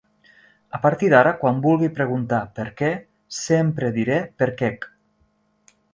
A 0.77 0.79
partir 0.85 1.09
d'ara 1.13 1.33
quan 1.41 1.59
vulgui 1.65 1.91
preguntar 1.99 2.39
per 2.61 2.67
què 2.81 2.91
sempre 3.41 3.93
diré 3.99 4.19
per 4.43 4.49
quec. 4.63 4.89